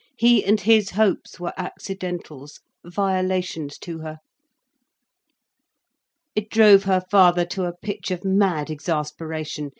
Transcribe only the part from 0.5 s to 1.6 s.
his hopes were